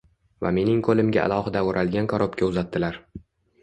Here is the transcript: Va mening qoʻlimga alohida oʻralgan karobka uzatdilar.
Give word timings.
Va 0.45 0.51
mening 0.57 0.81
qoʻlimga 0.87 1.23
alohida 1.27 1.65
oʻralgan 1.69 2.13
karobka 2.15 2.53
uzatdilar. 2.53 3.03